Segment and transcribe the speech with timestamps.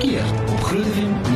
[0.00, 1.28] verkeer op FM 90.5.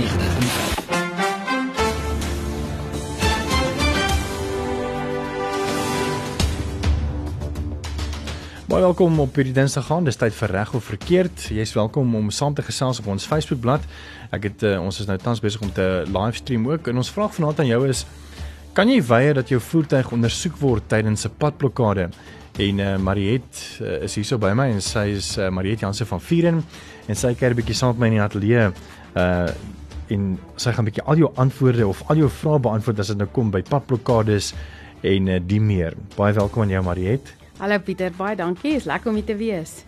[8.66, 10.04] Baie welkom op hierdie Dinsdag gaan.
[10.04, 11.50] Dis tyd vir reg of verkeerd.
[11.52, 13.84] Jy's welkom om saam te gesels op ons Facebookblad.
[14.32, 16.88] Ek het uh, ons is nou tans besig om te livestream ook.
[16.88, 18.06] En ons vraag vanaand aan jou is:
[18.72, 22.08] Kan jy weier dat jou voertuig ondersoek word tydens 'n padblokkade?
[22.56, 26.20] En uh, Mariet uh, is hierso by my en sy is uh, Mariet Jansen van
[26.20, 26.64] Vieren
[27.08, 28.72] en sy kyk 'n bietjie saam met my in die ateljee
[29.16, 29.48] uh
[30.12, 33.16] en sy gaan 'n bietjie al jou antwoorde of al jou vrae beantwoord as dit
[33.16, 34.52] nou kom by padblokkades
[35.02, 35.94] en uh, die meer.
[36.16, 37.34] Baie welkom aan jou Mariet.
[37.58, 38.74] Hallo Pieter, baie dankie.
[38.76, 39.84] Is lekker om hier te wees.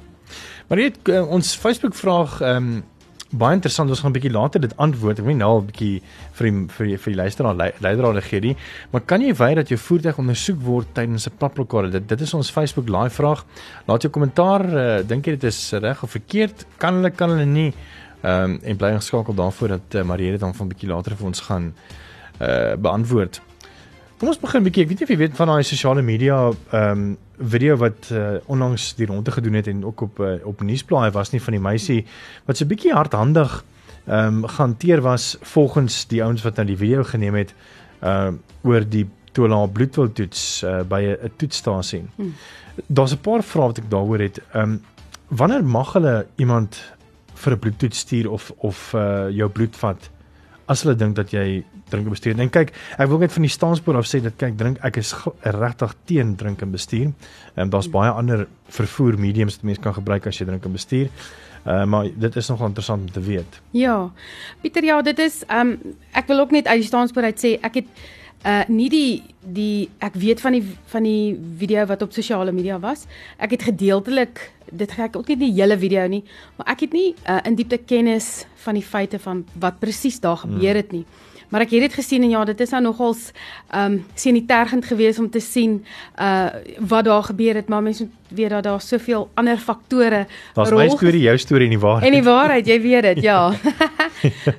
[0.68, 2.84] Maar net uh, ons Facebook vraag ehm um,
[3.30, 3.90] baie interessant.
[3.90, 5.18] Ons gaan 'n bietjie later dit antwoord.
[5.18, 8.56] Ek weet nou 'n bietjie vir die, vir die, vir die luisteraar leidrade gee die.
[8.90, 11.90] Maar kan jy weier dat jou voertuig ondersoek word tydens 'n padblokkade?
[11.90, 13.44] Dit dit is ons Facebook live vraag.
[13.86, 14.64] Laat jou kommentaar.
[14.64, 16.66] Uh, Dink jy dit is reg of verkeerd?
[16.78, 17.74] Kan hulle kan hulle nie
[18.22, 21.16] ehm um, en bly geskakel daarvoor dat uh, Marie dit dan van 'n bietjie later
[21.16, 21.74] vir ons gaan
[22.40, 23.40] uh beantwoord.
[24.16, 24.82] Kom ons begin 'n bietjie.
[24.82, 26.36] Ek weet nie of jy weet van daai sosiale media
[26.72, 30.62] ehm um, video wat uh, onlangs die ronde gedoen het en ook op uh, op
[30.62, 32.06] nuusblaaie was nie van die meisie
[32.46, 33.64] wat so 'n bietjie hardhandig
[34.06, 37.54] ehm um, gehanteer was volgens die ouens wat nou die video geneem het
[38.00, 42.04] ehm uh, oor die toe hulle bloed wil toets uh, by 'n toetsstasie.
[42.16, 42.34] Hmm.
[42.86, 44.40] Daar's 'n paar vrae wat ek daaroor het.
[44.52, 44.82] Ehm um,
[45.28, 46.94] wanneer mag hulle iemand
[47.34, 50.10] vir 'n bloedtoets stuur of of uh, jou bloed vat
[50.66, 52.36] as hulle dink dat jy drink en bestuur.
[52.42, 55.12] En kyk, ek wil net van die staanspoor af sê dat kyk, drink ek is
[55.42, 57.10] regtig teen drink en bestuur.
[57.54, 60.74] Ehm um, daar's baie ander vervoer mediums wat mense kan gebruik as jy drink en
[60.74, 61.10] bestuur.
[61.66, 63.60] Uh, maar dit is nogal interessant om te weet.
[63.74, 64.10] Ja.
[64.62, 67.56] Pieter, ja, dit is ehm um, ek wil ook net uit die staanspoor uit sê
[67.62, 68.06] ek het
[68.46, 72.78] uh nie die die ek weet van die van die video wat op sosiale media
[72.78, 73.06] was.
[73.38, 76.24] Ek het gedeeltelik dit gek ook nie die hele video nie,
[76.56, 80.36] maar ek het nie uh, in diepte kennis van die feite van wat presies daar
[80.36, 80.82] gebeur hmm.
[80.82, 81.04] het nie.
[81.04, 81.26] Hmm.
[81.48, 83.30] Maar ek het dit gesien en ja, dit is nou nogals
[83.70, 85.84] ehm um, sanitergend geweest om te sien
[86.18, 90.88] uh wat daar gebeur het, maar mense weet dat daar soveel ander faktore Daar's my
[90.88, 92.06] storie, jou storie en die waarheid.
[92.06, 93.54] En die waarheid, jy weet dit, ja.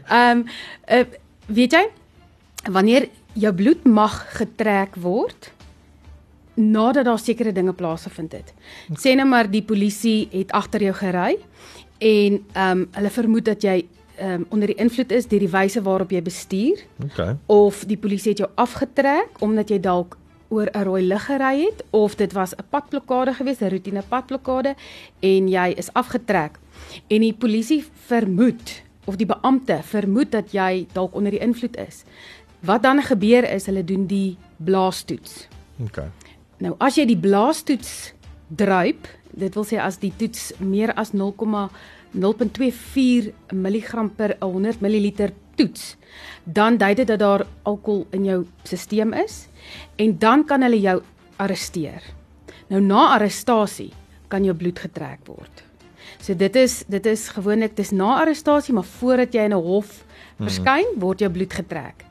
[0.08, 0.46] Ehm um,
[0.92, 1.04] uh,
[1.46, 1.86] weet jy
[2.72, 5.52] wanneer jou bloed mag getrek word
[6.58, 8.54] nadat daar sekere dinge plaasgevind het.
[8.98, 11.38] Sê nou maar die polisie het agter jou gery
[11.98, 13.86] en ehm um, hulle vermoed dat jy
[14.22, 16.82] um, onder die invloed is deur die wyse waarop jy bestuur.
[17.12, 17.36] Okay.
[17.46, 20.18] Of die polisie het jou afgetrek omdat jy dalk
[20.50, 24.76] oor 'n rooi lig gery het of dit was 'n padblokkade geweest, 'n roetine padblokkade
[25.20, 26.60] en jy is afgetrek.
[27.08, 32.04] En die polisie vermoed of die beampte vermoed dat jy dalk onder die invloed is.
[32.60, 35.48] Wat dan gebeur is hulle doen die blaastoets.
[35.84, 36.10] Okay.
[36.58, 38.14] Nou as jy die blaastoets
[38.48, 39.08] druip,
[39.38, 45.12] dit wil sê as die toets meer as 0.24 mg per 100 ml
[45.58, 45.96] toets,
[46.44, 49.48] dan dui dit dat daar alkohol in jou stelsel is
[49.98, 51.02] en dan kan hulle jou
[51.38, 52.02] arresteer.
[52.70, 53.94] Nou na arrestasie
[54.28, 55.64] kan jou bloed getrek word.
[56.20, 60.04] So dit is dit is gewoonlik dis na arrestasie, maar voordat jy in 'n hof
[60.38, 60.48] mhm.
[60.48, 62.07] verskyn, word jou bloed getrek.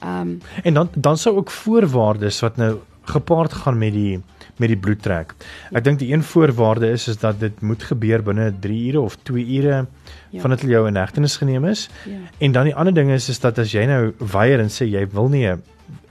[0.00, 2.76] Ehm um, en dan dan sou ook voorwaardes wat nou
[3.06, 4.20] gepaard gaan met die
[4.56, 5.34] met die bloedtrek.
[5.76, 9.16] Ek dink die een voorwaarde is is dat dit moet gebeur binne 3 ure of
[9.28, 9.86] 2 ure
[10.30, 10.40] ja.
[10.40, 11.88] van dit jou in hegtenis geneem is.
[12.04, 12.18] Ja.
[12.38, 15.06] En dan die ander ding is is dat as jy nou weier en sê jy
[15.12, 15.44] wil nie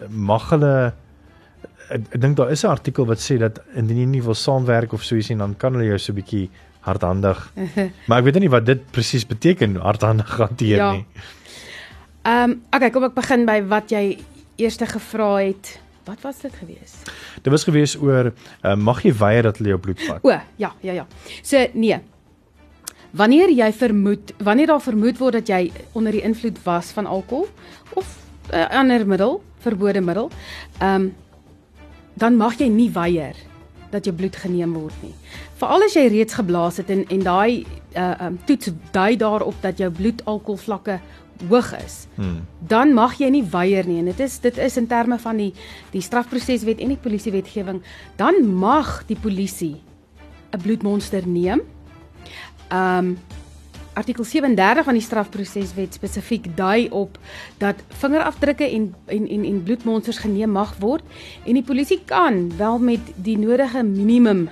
[0.10, 0.94] mag hulle
[1.90, 4.94] ek, ek dink daar is 'n artikel wat sê dat indien jy nie wil saamwerk
[4.94, 6.50] of so iets nie dan kan hulle jou so 'n bietjie
[6.82, 7.52] hardhandig.
[8.08, 10.92] maar ek weet nie wat dit presies beteken hardhandig hanteer ja.
[10.92, 11.06] nie.
[12.26, 14.18] Ehm um, okay, kom ek begin by wat jy
[14.58, 15.76] eers gevra het.
[16.08, 16.96] Wat was dit gewees?
[17.42, 20.26] Dit was gewees oor uh, mag jy weier dat hulle jou bloed vat?
[20.26, 21.06] O, ja, ja, ja.
[21.46, 22.00] So nee.
[23.14, 27.46] Wanneer jy vermoed, wanneer daar vermoed word dat jy onder die invloed was van alkohol
[27.94, 28.10] of
[28.50, 30.32] 'n uh, eh, ander middel, verbode middel,
[30.80, 31.14] ehm um,
[32.18, 33.36] dan mag jy nie weier
[33.92, 35.14] dat jou bloed geneem word nie.
[35.60, 37.66] Veral as jy reeds geblaas het en en daai
[37.96, 41.00] uh um toets dui daarop dat jou bloedalkoholvlakke
[41.50, 42.46] hoog is, hmm.
[42.60, 45.54] dan mag jy nie weier nie en dit is dit is in terme van die
[45.92, 47.82] die strafproseswet en die polisiewetgewing,
[48.16, 49.76] dan mag die polisie
[50.52, 51.62] 'n bloedmonster neem.
[52.72, 53.18] Um
[53.96, 57.18] artikel 37 van die strafproseswet spesifiek dui op
[57.58, 61.04] dat vingerafdrukke en en en en bloedmonsters geneem mag word
[61.46, 64.50] en die polisie kan wel met die nodige minimum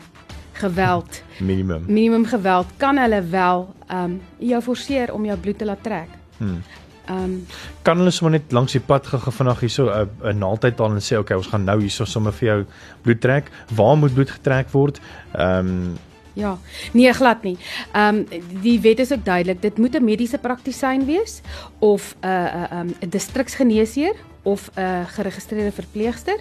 [0.53, 5.83] geweld minimum minimum geweld kan hulle wel um jou forceer om jou bloed te laat
[5.83, 6.22] trek.
[6.37, 6.63] Hmm.
[7.05, 7.47] Ehm um,
[7.81, 11.01] kan hulle sommer net langs die pad gegaan vanaand hierso 'n 'n naaldtyd aan en
[11.01, 12.65] sê okay, ons gaan nou hierso sommer vir jou
[13.01, 13.51] bloed trek.
[13.75, 14.99] Waar moet bloed getrek word?
[15.33, 15.97] Ehm um,
[16.35, 16.57] Ja,
[16.93, 17.57] nee glad nie.
[17.91, 19.61] Ehm um, die wet is ook duidelik.
[19.61, 21.41] Dit moet 'n mediese praktisyn wees
[21.79, 26.39] of 'n 'n 'n 'n distriksgeneesheer of 'n geregistreerde verpleegster.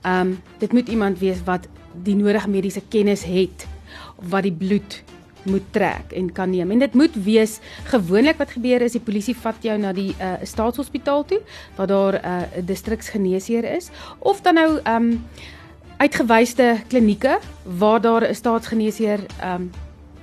[0.00, 1.68] Ehm um, dit moet iemand wees wat
[2.02, 3.66] die nodige mediese kennis het
[4.16, 5.02] wat die bloed
[5.44, 6.70] moet trek en kan neem.
[6.70, 10.34] En dit moet wees gewoonlik wat gebeur is die polisie vat jou na die uh,
[10.42, 11.40] staatshospitaal toe
[11.76, 15.24] waar daar eh, 'n uh, distriksgeneesheer is of dan nou ehm um,
[15.96, 19.70] uitgewyse klinieke waar daar 'n staatsgeneesheer ehm um,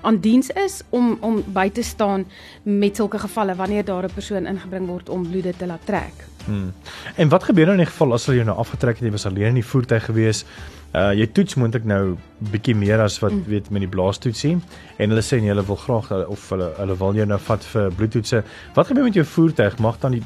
[0.01, 2.25] aan diens is om om by te staan
[2.63, 6.13] met sulke gevalle wanneer daar 'n persoon ingebring word om bloede te laat trek.
[6.45, 6.73] Hmm.
[7.15, 9.25] En wat gebeur nou in die geval as hulle jou nou afgetrek het jy was
[9.25, 10.45] alleen in die voertuig gewees?
[10.89, 12.15] Uh jy toets moontlik nou
[12.49, 13.43] bietjie meer as wat mm.
[13.45, 17.19] weet met die blaastoetsie en hulle sê nee, hulle wil graag of hulle hulle wil
[17.19, 18.41] jou nou vat vir bloedtoetse.
[18.73, 19.77] Wat gebeur met jou voertuig?
[19.85, 20.23] Mag dan die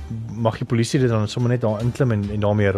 [0.48, 2.72] mag die polisie dit dan sommer net daar inklim en en daarmee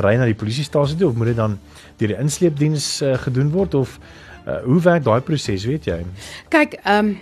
[0.00, 1.58] ry na die polisiestasie toe of moet dit dan
[2.00, 3.98] deur die insleepdiens uh, gedoen word of
[4.46, 6.00] uh, hoe werk daai proses, weet jy?
[6.48, 7.16] Kyk, ehm um,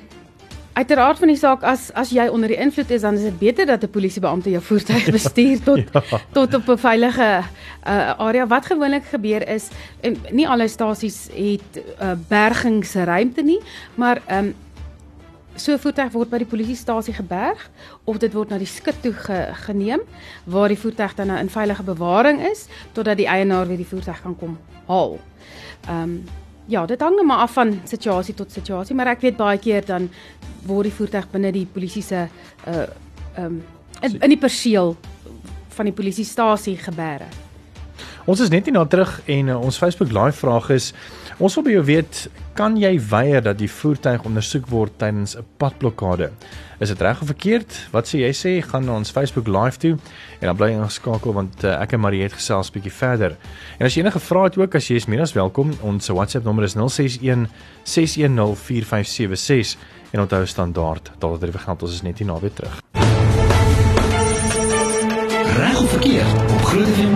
[0.75, 3.67] Uiteraard van die saak as as jy onder die invloed is dan is dit beter
[3.67, 6.03] dat 'n polisiebeampte jou voertuig bestuur tot ja.
[6.33, 7.43] tot op 'n veilige
[7.87, 8.47] uh, area.
[8.47, 9.69] Wat gewoonlik gebeur is
[10.01, 13.61] en nie alle stasies het uh, bergingsruimte nie,
[13.95, 14.55] maar ehm um,
[15.55, 17.71] so 'n voertuig word by die polisiestasie geberg
[18.05, 20.01] of dit word na die skut toe ge, geneem
[20.45, 24.23] waar die voertuig dan nou in veilige bewaring is totdat die eienaar weer die voertuig
[24.23, 25.19] kan kom haal.
[25.89, 26.25] Ehm um,
[26.67, 30.09] Ja, dit hang maar af van situasie tot situasie, maar ek weet baie keer dan
[30.65, 32.27] word die voertuig binne die polisie se
[32.69, 32.87] uh
[33.39, 33.63] um
[34.01, 34.97] in, in die perseel
[35.75, 37.27] van die polisiestasie gebeere.
[38.25, 40.93] Ons is net nie nou terug en uh, ons Facebook live vraag is
[41.37, 42.21] ons wil by jou weet
[42.57, 46.31] kan jy weier dat die voertuig ondersoek word tydens 'n padblokkade?
[46.81, 47.77] Is dit reg of verkeerd?
[47.93, 49.99] Wat sê jy sê gaan na ons Facebook live toe
[50.41, 53.37] en dan bly ingeskakel want uh, ek en Marie het gesels bietjie verder.
[53.79, 55.77] En as jy enige vrae het ook as jy is meer as welkom.
[55.83, 57.49] Ons WhatsApp nommer is 061
[57.85, 59.77] 610 4576
[60.13, 62.81] en onthou standaard dat dit weer geld ons is net hier naby terug.
[65.55, 67.15] Reg of verkeerd op Groot FM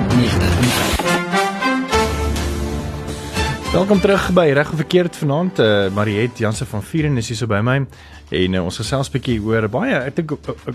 [3.63, 3.73] 90.5.
[3.73, 5.59] Welkom terug by Reg of Verkeerd vanaand.
[5.59, 7.87] Uh, Mariet Jansen van Vieren is hier so by my
[8.31, 10.75] en uh, ons gesels 'n bietjie oor baie ek dink 'n uh, uh,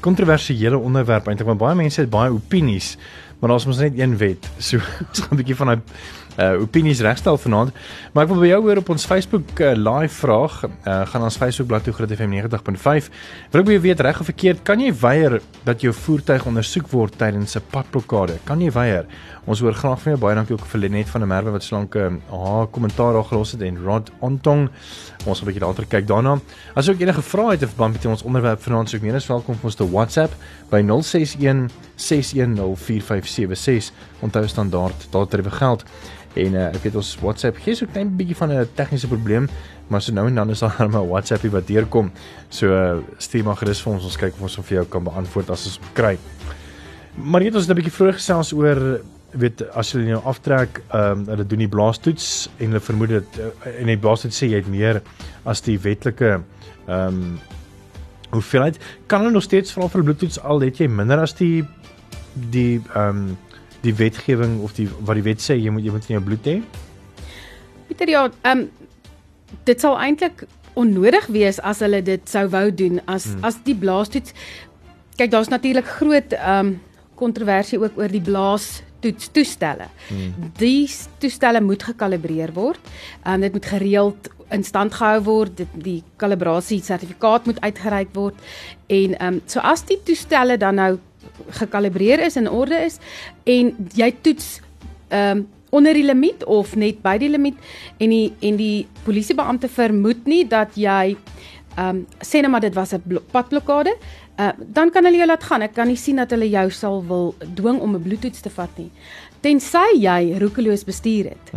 [0.00, 2.96] kontroversiële onderwerp eintlik want baie mense het baie opinies,
[3.38, 4.48] maar daar's mos net een wet.
[4.58, 5.82] So ons gaan 'n bietjie van 'n
[6.38, 7.70] uh opinies regstel vanaand.
[8.12, 10.56] Maar ek wil by jou hoor op ons Facebook uh, live vraag.
[10.64, 13.10] Uh gaan ons Facebook bladsy toe Groot FM 90.5.
[13.52, 16.90] Wil ek by jou weet reg of verkeerd, kan jy weier dat jou voertuig ondersoek
[16.90, 18.38] word tydens 'n padblokkade?
[18.44, 19.06] Kan jy weier?
[19.44, 20.20] Ons hoor graag van jou.
[20.20, 23.62] Baie dankie ook vir Lenet van der Merwe wat slanke haar kommentaar daar gelos het
[23.62, 24.70] en Rod Ontong.
[25.26, 26.40] Ons gaan 'n bietjie later kyk daarna.
[26.74, 29.26] As ook enige vrae het of band met ons onderwerp vanaand, sou ek meer as
[29.26, 30.32] welkom vir ons te WhatsApp
[30.70, 33.92] by 061 610 4576.
[34.20, 35.84] Onthou standaard daar terwyl geld.
[36.34, 39.48] En uh, ek weet ons WhatsApp gee so 'n klein bietjie van 'n tegniese probleem,
[39.86, 42.10] maar so nou en dan is daar 'n WhatsAppie wat deurkom.
[42.48, 45.50] So uh, stuur maar gerus vir ons, ons kyk of ons vir jou kan beantwoord
[45.50, 46.18] as ons kry.
[47.14, 49.00] Maar net ons het 'n bietjie vroeër gesels oor
[49.34, 53.38] weet as hulle jou aftrek, ehm um, hulle doen die blaastoets en hulle vermoed dit
[53.38, 55.02] uh, en die blaastoets sê jy het meer
[55.44, 56.40] as die wetlike
[56.86, 57.38] ehm um,
[58.34, 61.64] hoeveelheid kan hulle nog steeds vra vir 'n bloedtoets al het jy minder as die
[62.34, 63.38] die ehm um,
[63.84, 66.46] die wetgewing of die wat die wet sê jy moet jy moet in jou bloed
[66.48, 66.56] hê?
[67.88, 68.70] Pieter ja, ehm um,
[69.64, 73.44] dit sal eintlik onnodig wees as hulle dit sou wou doen as hmm.
[73.46, 74.34] as die blaastoets
[75.18, 76.74] kyk daar's natuurlik groot ehm um,
[77.14, 79.86] kontroversie ook oor die blaas toets toestelle.
[80.08, 80.50] Hmm.
[80.58, 80.88] Die
[81.22, 82.80] toestelle moet gekalibreer word.
[83.22, 85.56] Ehm um, dit moet gereeld in stand gehou word.
[85.56, 88.40] Dit die kalibrasie sertifikaat moet uitgereik word
[88.86, 90.92] en ehm um, so as die toestelle dan nou
[91.50, 92.98] gekalibreer is en in orde is
[93.44, 94.60] en jy toets
[95.08, 97.56] ehm um, onder die limiet of net by die limiet
[97.98, 101.16] en die en die polisiebeampte vermoed nie dat jy
[101.76, 103.96] ehm um, sê net maar dit was 'n padblokkade
[104.38, 105.62] uh, dan kan hulle jou laat gaan.
[105.62, 108.78] Ek kan nie sien dat hulle jou sal wil dwing om 'n bloedtoets te vat
[108.78, 108.90] nie.
[109.40, 111.52] Tensy jy roekeloos bestuur het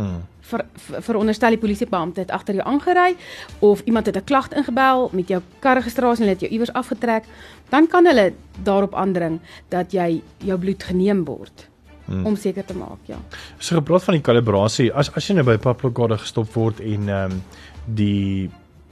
[0.50, 3.16] hmm vir veronderstel die polisiebeampte het agter jou aangery
[3.60, 7.24] of iemand het 'n klag ingebel met jou karregistrasie en het jou iewers afgetrek,
[7.70, 9.40] dan kan hulle daarop aandring
[9.70, 11.68] dat jy jou bloed geneem word.
[12.08, 12.26] Hmm.
[12.26, 13.18] om seker te maak, ja.
[13.58, 17.32] So gepraat van die kalibrasie, as as jy nou by paplokade gestop word en ehm
[17.32, 17.44] um,
[17.86, 18.50] die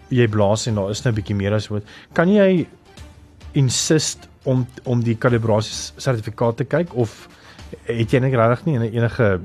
[0.09, 1.83] jy blaas en daar is nou 'n bietjie meer as wat,
[2.13, 2.67] kan jy
[3.53, 7.27] insist om om die kalibrasie sertifikaat te kyk of
[7.85, 9.39] het jy net regtig nie enige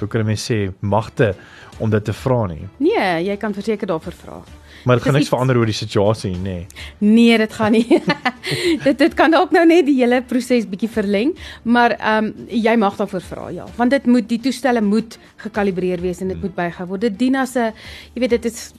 [0.00, 1.34] hoe kan mense sê magte
[1.78, 2.66] om dit te vra nie.
[2.78, 4.40] Nee, jy kan verseker daarvoor vra.
[4.84, 6.40] Maar dit gaan niks iets- verander oor die situasie nie.
[6.40, 6.66] Nee.
[6.98, 8.02] Nee, dit gaan nie.
[8.86, 12.76] dit dit kan dalk nou net die hele proses bietjie verleng, maar ehm um, jy
[12.76, 16.54] mag daarvoor vra ja, want dit moet die toestelle moet gekalibreer wees en dit moet
[16.54, 17.00] bygehou word.
[17.00, 17.72] Dit dien as 'n
[18.14, 18.72] jy weet dit is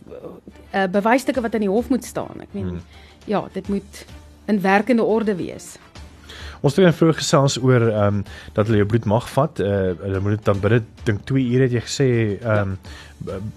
[0.74, 2.42] 'n uh, bewysstukke wat in die hof moet staan.
[2.42, 2.82] Ek meen Hmm.
[3.26, 4.06] ja, dit moet
[4.48, 5.78] in werkende orde wees.
[6.62, 9.60] Ons het vroeër gesels oor ehm um, dat hulle jou bloed mag vat.
[9.60, 12.10] Uh, hulle moet dit dan binne dink 2 ure het jy gesê
[12.42, 12.76] ehm
[13.28, 13.54] um,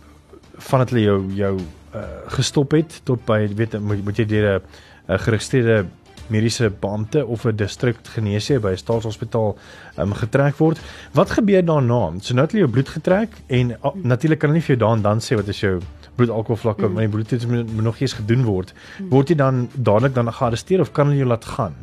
[0.70, 2.00] vandat hulle jou jou uh,
[2.37, 5.84] gestop het tot by weet moet, moet jy deur 'n uh, geregistreerde
[6.32, 9.58] mediese beampte of 'n distrik geneesheer by 'n staatshospitaal
[9.99, 10.80] um, getrek word.
[11.12, 12.12] Wat gebeur daarna?
[12.20, 14.88] So nou het hulle jou bloed getrek en uh, natuurlik kan hulle nie vir jou
[14.88, 15.80] dan dan sê wat is jou
[16.16, 16.96] bloedalkoholvlakke, mm.
[16.96, 18.75] die bloedtoets moet, moet nog eers gedoen word.
[19.11, 21.75] Word jy dan dadelik dan gearresteer of kan hulle jou laat gaan?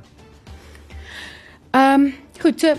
[1.72, 2.74] Ehm um, goed, so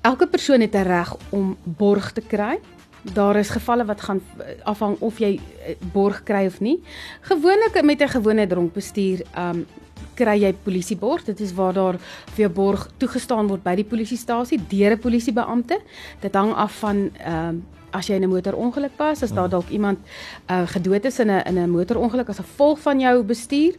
[0.00, 2.58] elke persoon het 'n reg om borg te kry.
[3.02, 6.82] Daar is gevalle wat gaan eh, afhang of jy eh, borg kry of nie.
[7.20, 9.66] Gewoonlik met 'n gewone dronkbestuur, ehm um,
[10.14, 11.24] kry jy polisieborg.
[11.24, 11.98] Dit is waar daar
[12.34, 15.80] vir jou borg toegestaan word by die polisiestasie deur 'n polisiebeampte.
[16.20, 19.68] Dit hang af van ehm um, as jy in 'n motorongeluk was, as daar dalk
[19.68, 19.98] iemand
[20.50, 23.74] uh, gedood is in 'n in 'n motorongeluk as gevolg van jou bestuur,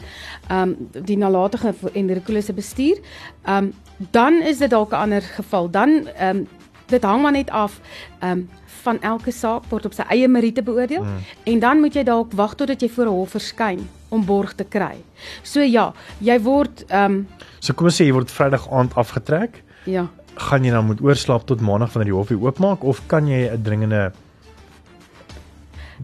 [0.50, 2.98] ehm um, die nalatige en rekulose bestuur,
[3.46, 3.74] ehm um,
[4.12, 5.70] dan is dit dalk 'n ander geval.
[5.70, 6.48] Dan ehm um,
[6.88, 7.80] dit hang maar net af
[8.20, 8.50] ehm um,
[8.84, 11.20] van elke saak word op sy eie meriete beoordeel mm.
[11.44, 14.64] en dan moet jy dalk wag totdat jy voor 'n hof verskyn om borg te
[14.64, 14.98] kry.
[15.42, 17.28] So ja, jy word ehm um,
[17.60, 19.64] So kom ons sê jy word Vrydag aand afgetrek.
[19.86, 23.28] ja, Gaan jy dan moet oorslaap tot Maandag wanneer die hof weer oopmaak of kan
[23.28, 24.12] jy 'n dringende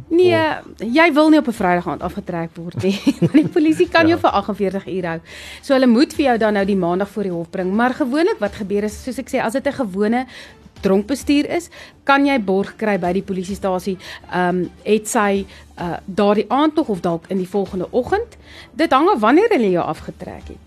[0.10, 0.38] Nee,
[0.78, 3.00] jy wil nie op 'n Vrydag aand afgetrek word nie.
[3.20, 4.16] Want die polisie kan Ja.
[4.16, 5.20] jou vir 48 uur hou.
[5.62, 7.74] So hulle moet vir jou dan nou die maandag voor die hof bring.
[7.74, 10.26] Maar gewoonlik wat gebeur is soos ek sê, as dit 'n gewone
[10.82, 11.70] dronkbestuur is,
[12.04, 13.98] kan jy borg kry by die polisiestasie.
[14.32, 15.46] Ehm um, het sy
[15.80, 18.38] uh daardie aand nog of dalk in die volgende oggend.
[18.76, 20.58] Dit hang af wanneer hulle jou afgetrek het.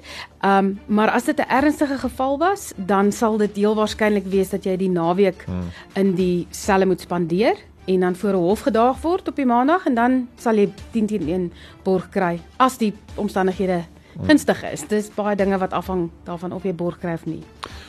[0.41, 4.51] Ehm um, maar as dit 'n ernstige geval was, dan sal dit heel waarskynlik wees
[4.51, 5.71] dat jy die naweek Hmm.
[5.95, 9.87] in die selle moet spandeer en dan voor 'n hof gedaag word op die maandag
[9.87, 11.53] en dan sal jy 10 teen 1
[11.83, 13.85] borg kry as die omstandighede
[14.27, 14.83] gunstig is.
[14.89, 17.43] Dis baie dinge wat afhang daarvan of jy borg kry of nie.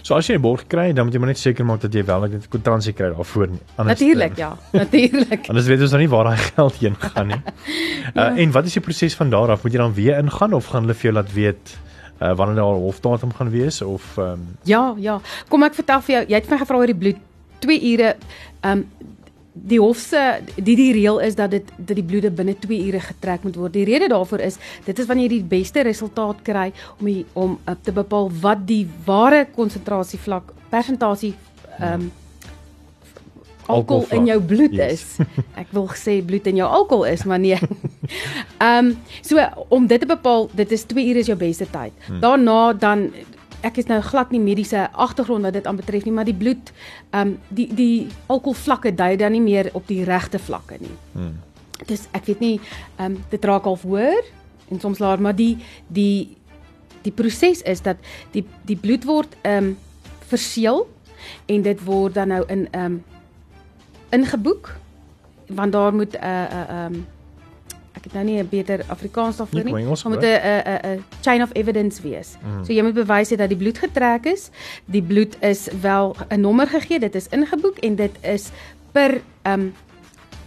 [0.04, 2.04] So as jy 'n borg kry, dan moet jy maar net seker maak dat jy
[2.04, 3.62] wel net kwitansie kry daarvoor nie.
[3.78, 5.48] Natuurlik, ja, natuurlik.
[5.48, 7.42] Anders weet ons nou nie waar daai geld heen gaan nie.
[8.12, 9.64] Uh, en wat is die proses van daar af?
[9.64, 11.78] Moet jy dan weer ingaan of gaan hulle vir jou laat weet
[12.20, 15.22] uh, wanneer daar 'n hofdatum gaan wees of ehm um, Ja, ja.
[15.48, 17.20] Kom ek vertel vir jou, jy het my gevra oor die bloed
[17.64, 18.16] 2 ure.
[18.62, 18.86] Ehm um,
[19.54, 20.22] die hof se
[20.56, 23.74] die die reël is dat dit dat die bloede binne 2 ure getrek moet word.
[23.74, 27.56] Die rede daarvoor is dit is wanneer jy die beste resultaat kry om die, om
[27.68, 31.34] uh, te bepaal wat die ware konsentrasie vlak persentasie
[31.80, 32.12] ehm um,
[33.68, 34.92] alkohol in jou bloed Yes.
[34.92, 35.28] is.
[35.62, 37.60] Ek wil sê bloed in jou alkohol is, maar nee.
[38.60, 41.94] Ehm um, so om dit te bepaal, dit is 2 ure is jou beste tyd.
[42.08, 42.20] Hmm.
[42.20, 43.12] Daarna dan
[43.64, 46.72] ek is nou glad nie mediese agtergrond wat dit aanbetref nie, maar die bloed
[47.12, 50.96] ehm um, die die alkoholvlakke dui dan nie meer op die regte vlakke nie.
[51.14, 51.40] hmm.
[51.88, 54.24] Dis ek weet nie ehm um, dit raak al hoër
[54.70, 56.38] en soms laer, maar die die
[57.04, 57.98] die proses is dat
[58.32, 59.78] die die bloed word ehm um,
[60.28, 60.88] verseël
[61.46, 63.04] en dit word dan nou in ehm um,
[64.14, 64.76] ingeboek
[65.48, 67.06] want daar moet 'n uh, 'n uh, ehm um,
[67.94, 69.74] ek het nou nie 'n beter Afrikaans daarvoor nie.
[69.74, 70.24] Daar moet.
[70.24, 72.36] 'n 'n 'n 'n chain of evidence wees.
[72.42, 72.66] Mm.
[72.66, 74.50] So jy moet bewys hê dat die bloed getrek is.
[74.86, 78.50] Die bloed is wel 'n nommer gegee, dit is ingeboek en dit is
[78.92, 79.74] per ehm um,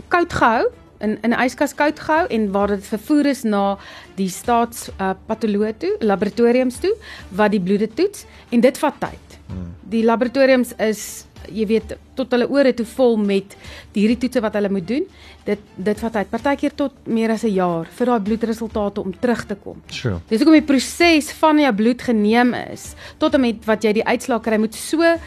[0.08, 0.66] koud gehou
[0.98, 3.78] in in 'n yskas koud gehou en waar dit vervoer is na
[4.14, 6.94] die staats uh, patoloog toe, laboratoriums toe
[7.28, 9.38] wat die bloede toets en dit vat tyd.
[9.46, 9.74] Hmm.
[9.80, 13.56] Die laboratoriums is jy weet tot hulle ore toe vol met
[13.92, 15.06] die hierdie toetse wat hulle moet doen.
[15.46, 19.46] Dit dit vat tyd, partykeer tot meer as 'n jaar vir daai bloedresultate om terug
[19.46, 19.82] te kom.
[19.88, 20.20] Sure.
[20.28, 24.06] Dis hoekom die proses van jou bloed geneem is tot en met wat jy die
[24.06, 25.18] uitslag kry moet so ehm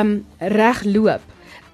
[0.00, 1.22] um, reg loop.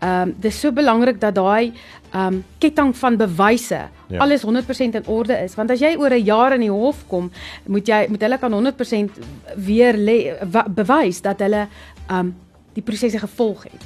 [0.01, 1.73] Ehm um, dis so belangrik dat daai
[2.13, 4.19] ehm um, ketting van bewyse Ja.
[4.19, 4.19] ja.
[4.19, 7.31] alles 100% in orde is want as jy oor 'n jaar in die hof kom,
[7.67, 9.19] moet jy moet hulle kan 100%
[9.57, 11.69] weer le, wa, bewys dat hulle
[12.09, 12.35] ehm um,
[12.75, 13.85] die prosesse gevolg het.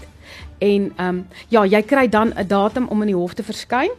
[0.58, 3.90] En ehm um, ja, jy kry dan 'n datum om in die hof te verskyn.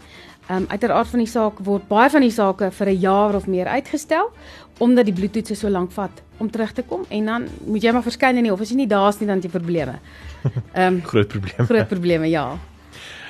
[0.47, 3.47] Ehm um, uiteraard van die saak word baie van die sake vir 'n jaar of
[3.47, 4.31] meer uitgestel
[4.79, 8.03] omdat die bloedtoetse so lank vat om terug te kom en dan moet jy maar
[8.03, 8.61] verskyn in die hof.
[8.61, 9.99] As jy nie daar's nie dan het jy probleme.
[10.73, 11.65] Ehm um, Groot probleem.
[11.65, 12.57] groot probleme, ja.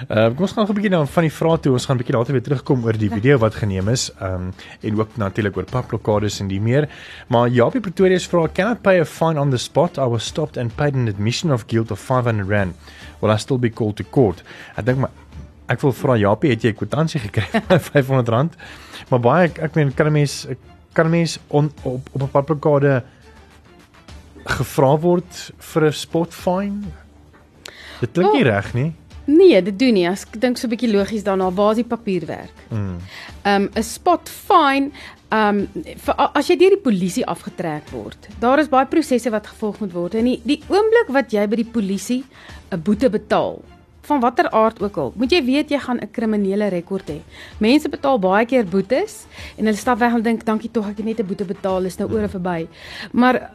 [0.09, 1.73] Uh, kom ons gaan 'n bietjie dan van die vrae toe.
[1.73, 4.11] Ons gaan 'n bietjie later weer terugkom oor die video wat geneem is.
[4.21, 6.87] Um en ook natuurlik oor papblokkades en die meer.
[7.27, 9.97] Maar Japie Pretoria vra, "Can I pay a fine on the spot?
[9.97, 12.75] I was stopped and paid an admission of guilt of 500 rand.
[13.21, 14.43] Will I still be called to court?"
[14.77, 15.09] Ek dink maar
[15.69, 18.55] Ek wil vra Japie, het jy kwitansie gekry van R500?
[19.09, 20.47] Maar baie ek, ek meen kan 'n mens
[20.93, 23.03] kan 'n mens on, op op 'n padplekade
[24.45, 26.81] gevra word vir 'n spot fine?
[27.99, 28.49] Dit klink nie Oh.
[28.53, 28.93] reg nie.
[29.27, 30.07] Nee, dit doen nie.
[30.07, 32.53] As ek dink so 'n bietjie logies daarna, waar is die papierwerk?
[32.71, 32.97] Mm.
[33.43, 34.91] Um 'n spot fine,
[35.31, 38.27] um vir, as jy deur die polisie afgetrek word.
[38.39, 41.55] Daar is baie prosesse wat gevolg moet word en die, die oomblik wat jy by
[41.55, 42.23] die polisie
[42.71, 43.61] 'n boete betaal
[44.07, 45.13] van watter aard ook al.
[45.15, 47.19] Moet jy weet jy gaan 'n kriminele rekord hê.
[47.59, 49.25] Mense betaal baie keer boetes
[49.57, 51.97] en hulle stap weg en dink dankie tog ek het net 'n boete betaal, is
[51.97, 52.67] nou oor en verby.
[53.11, 53.49] Maar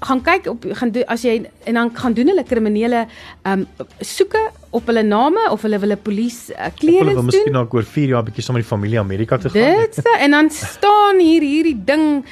[0.00, 3.06] gaan kyk op gaan doen as jy en dan gaan doen hulle kriminele
[3.42, 3.66] ehm um,
[4.00, 7.52] soeke op hulle name of hulle wil 'n polisie uh, Hulle wil miskien doen.
[7.52, 9.80] dalk oor 4 jaar bietjie saam met die familie Amerika toe gaan.
[9.80, 12.24] Dit se en dan staan hier hierdie ding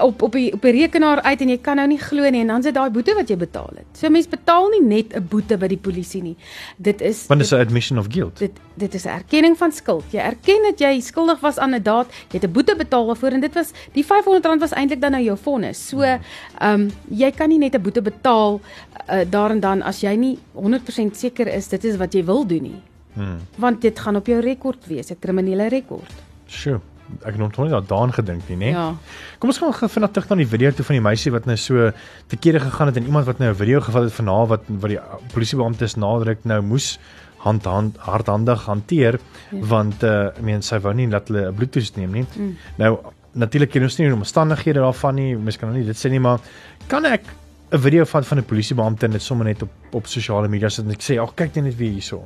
[0.00, 2.46] op op die op die rekenaar uit en jy kan nou nie glo nie en
[2.46, 3.86] dan sit daai boete wat jy betaal het.
[3.98, 6.36] So mense betaal nie net 'n boete by die polisie nie.
[6.76, 8.38] Dit is Want dit is 'n admission of guilt.
[8.38, 10.04] dit dit is 'n erkenning van skuld.
[10.12, 13.30] Jy erken dat jy skuldig was aan 'n daad, jy het 'n boete betaal daarvoor
[13.32, 15.88] en dit was die R500 was eintlik dan nou jou vonnis.
[15.88, 16.20] So, ehm
[16.60, 18.60] um, jy kan nie net 'n boete betaal
[19.06, 22.46] uh, daar en dan as jy nie 100% seker is dit is wat jy wil
[22.46, 22.80] doen nie.
[23.14, 23.40] Hmm.
[23.56, 26.12] Want dit gaan op jou rekord wees, 'n kriminele rekord.
[26.46, 26.80] Sure.
[27.24, 28.70] Ek het nog nooit daaraan gedink nie, né?
[28.70, 28.94] Ja.
[29.38, 31.56] Kom ons gaan gou vinnig terug na die video toe van die meisie wat nou
[31.56, 31.90] so
[32.26, 34.62] te kere gegaan het en iemand wat nou 'n video gevat het van haar wat
[34.68, 35.00] wat die
[35.32, 36.98] polisiebeamptes nadruk nou moes
[37.38, 39.18] hand hand hardhandig hanteer
[39.50, 39.58] ja.
[39.60, 42.26] want uh ek meen sy wou nie dat hulle 'n bloedtoets neem nie.
[42.36, 42.56] Mm.
[42.76, 42.98] Nou
[43.32, 45.36] natuurlik ken ons nie die omstandighede daarvan nie.
[45.36, 46.40] Mens kan nou nie dit sê nie, maar
[46.86, 47.22] kan ek
[47.70, 50.84] 'n video vat van 'n polisiebeampte en dit sommer net op op sosiale media sit
[50.84, 52.24] en ek sê ag kyk net weer hierso.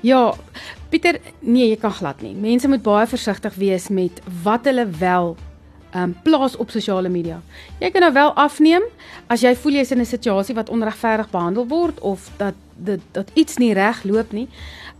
[0.00, 0.34] Ja,
[0.88, 2.34] Pieter, nee, jy kan glad nie.
[2.34, 5.36] Mense moet baie versigtig wees met wat hulle wel
[5.94, 7.40] um, plaas op sosiale media.
[7.78, 8.82] Jy kan nou wel afneem
[9.26, 13.30] as jy voel jy's in 'n situasie wat onregverdig behandel word of dat dit dat
[13.34, 14.48] iets nie reg loop nie.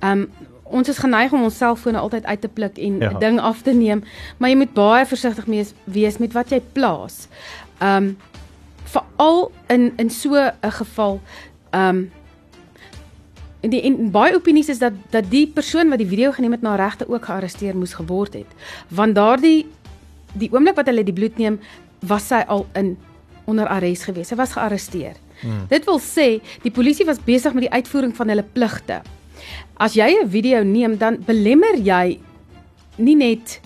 [0.05, 0.31] Um,
[0.63, 3.11] ons is geneig om ons selfone altyd uit te pluk en Ja.
[3.11, 3.19] ja.
[3.19, 4.05] ding af te neem,
[4.39, 7.29] maar jy moet baie versigtig wees, wees met wat jy plaas.
[7.83, 8.17] Um,
[8.91, 11.21] veral in in so 'n geval
[11.71, 12.11] ehm um,
[13.61, 16.63] En die en baie opinies is dat dat die persoon wat die video geneem het
[16.65, 18.49] na regte ook gearresteer moes geword het.
[18.89, 19.67] Want daardie
[20.33, 21.59] die oomblik wat hulle die bloed neem,
[22.07, 22.95] was sy al in
[23.51, 24.31] onder arrest gewees.
[24.31, 25.19] Sy was gearresteer.
[25.41, 25.67] Hmm.
[25.69, 26.29] Dit wil sê
[26.65, 29.03] die polisie was besig met die uitvoering van hulle pligte.
[29.77, 32.21] As jy 'n video neem, dan belemmer jy
[32.97, 33.61] nie net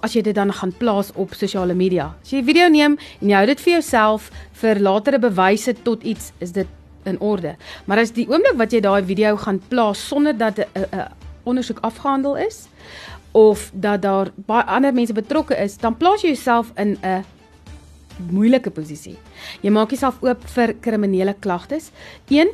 [0.00, 2.14] as jy dit dan gaan plaas op sosiale media.
[2.22, 6.02] As jy 'n video neem en jy hou dit vir jouself vir latere bewyse tot
[6.02, 6.66] iets, is dit
[7.04, 7.56] in orde.
[7.84, 11.08] Maar as die oomblik wat jy daai video gaan plaas sonder dat 'n
[11.44, 12.68] ondersoek afgehandel is
[13.32, 17.24] of dat daar baie ander mense betrokke is, dan plaas jy jouself in 'n
[18.30, 19.16] moeilike posisie.
[19.60, 21.90] Jy maak jouself oop vir kriminele klagtes.
[22.28, 22.48] Een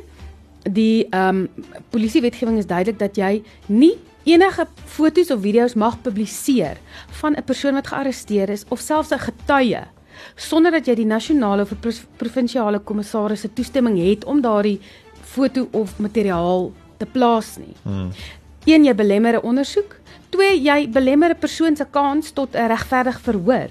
[0.63, 1.47] die ehm um,
[1.89, 6.77] polisiewetgewing is duidelik dat jy nie enige foto's of video's mag publiseer
[7.21, 9.85] van 'n persoon wat gearresteer is of selfs 'n getuie
[10.35, 14.79] sonder dat jy die nasionale of pro provinsiale kommissaris se toestemming het om daardie
[15.21, 17.75] foto of materiaal te plaas nie.
[17.83, 18.11] Hmm.
[18.65, 19.95] Een jy belemmer 'n ondersoek,
[20.29, 23.69] twee jy belemmer 'n persoon se kans tot 'n regverdige verhoor.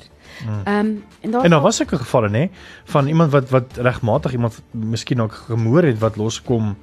[0.64, 2.50] Ehm um, en daar En daar was sulke gevalle nê
[2.84, 6.76] van iemand wat wat regmatig iemand miskien ook gemoor het wat loskom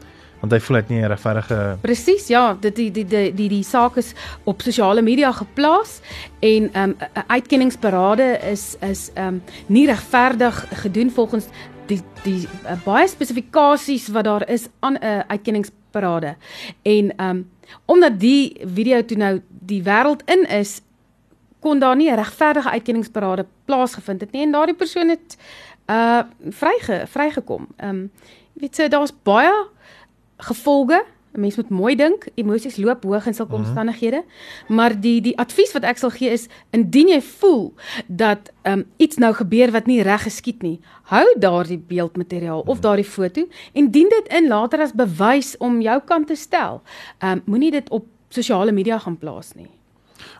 [0.45, 3.63] want hy voel het nie 'n regverdige Presies, ja, dit die die die die die
[3.63, 6.01] saak is op sosiale media geplaas
[6.39, 11.45] en ehm um, 'n uitkenningsberade is is ehm um, nie regverdig gedoen volgens
[11.87, 16.35] die die uh, baie spesifikasies wat daar is aan 'n uh, uitkenningsberade.
[16.81, 17.49] En ehm um,
[17.85, 20.81] omdat die video toe nou die wêreld in is,
[21.59, 25.37] kon daar nie 'n regverdige uitkenningsberade plaasgevind het nie en daardie persoon het
[25.89, 27.67] uh vryge vrygekom.
[27.77, 28.11] Ehm um,
[28.53, 29.53] jy weet so daar's baie
[30.37, 31.05] gevolge.
[31.35, 32.27] 'n Mens moet mooi dink.
[32.35, 33.65] Emosies loop hoog in sulke mm -hmm.
[33.65, 34.23] omstandighede.
[34.67, 37.73] Maar die die advies wat ek sal gee is indien jy voel
[38.07, 43.05] dat um, iets nou gebeur wat nie reg geskied nie, hou daardie beeldmateriaal of daardie
[43.05, 46.81] foto en dien dit in later as bewys om jou kant te stel.
[47.23, 49.69] Um moenie dit op sosiale media gaan plaas nie.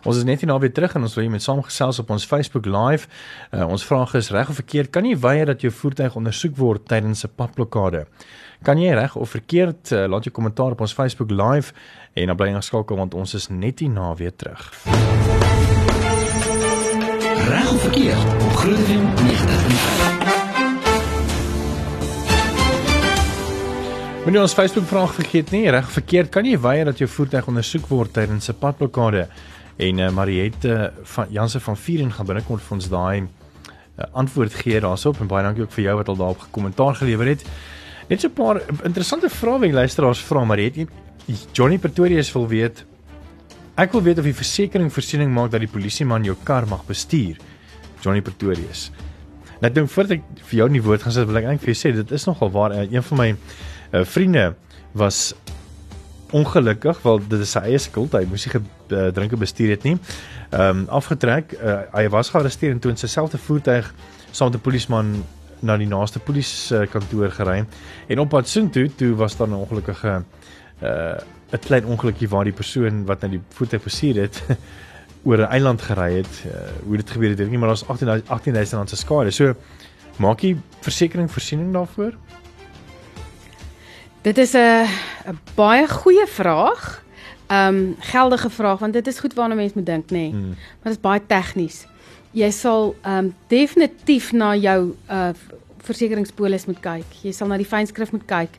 [0.06, 2.24] Ons is net hier na weer terug en ons wil hier met saamgesels op ons
[2.30, 3.08] Facebook Live.
[3.50, 6.86] Uh, ons vraag is reg of verkeerd, kan jy weier dat jou voertuig ondersoek word
[6.86, 8.06] tydens 'n padblokkade?
[8.62, 11.74] Kan jy reg of verkeerd uh, laat jou kommentaar op ons Facebook Live
[12.14, 14.70] en dan bly ingeskakel want ons is net hier na weer terug.
[17.50, 20.26] Reg of verkeerd op Groot FM 90.5.
[24.22, 27.46] Moenie ons Facebook vraag vergeet nie, reg of verkeerd, kan jy weier dat jou voertuig
[27.46, 29.28] ondersoek word tydens 'n padblokkade?
[29.76, 34.80] En uh, Mariette van Janse van Vieren gaan binnekort vir ons daai uh, antwoord gee
[34.80, 37.44] daarop en baie dankie ook vir jou wat al daarop gekommentaar gelewer het.
[38.08, 40.86] Net so 'n paar interessante vrae wat luisteraars vra, Mariette.
[41.52, 42.84] Johnny Pretorius wil weet
[43.76, 47.36] Ek wil weet of die versekerings voorsiening maak dat die polisieman jou kar mag bestuur.
[48.00, 48.90] Johnny Pretorius.
[49.60, 51.72] Nou dink voordat ek vir jou in die woord gaan sit, wil ek eintlik vir
[51.74, 54.54] jou sê dit is nogal waar een van my uh, vriende
[54.96, 55.34] was
[56.32, 58.48] ongelukkig wel dit is sy eie skuld hy moes
[58.90, 59.96] nie gedrinke bestuur het nie.
[60.50, 63.94] Ehm um, afgetrek uh, hy was gearresteer en toe in sy selfde voertuig
[64.30, 65.24] saam met 'n polisieman
[65.60, 67.64] na die naaste polisiekantoor gery
[68.08, 70.22] en op pad soontoe toe was daar 'n ongelukkige
[70.82, 71.18] uh
[71.52, 74.42] 'n klein ongelukkie waar die persoon wat na die voertuig bestuur het
[75.26, 76.44] oor 'n eiland gery het.
[76.46, 76.52] Uh,
[76.84, 79.30] hoe dit gebeur het, weet ek nie, maar daar's 18000 18000 rand se skade.
[79.30, 79.54] So
[80.18, 82.12] maak jy versekerings voorsiening daarvoor?
[84.22, 84.86] Dit is 'n
[85.54, 87.05] baie goeie vraag.
[87.50, 90.16] Um geldige vraag want dit is goed waarna mense moet dink, nê.
[90.16, 90.30] Nee.
[90.30, 90.48] Hmm.
[90.48, 91.86] Maar dit is baie tegnies.
[92.30, 95.30] Jy sal um definitief na jou uh
[95.86, 97.16] versekeringspolis moet kyk.
[97.22, 98.56] Jy sal na die fynskrif moet kyk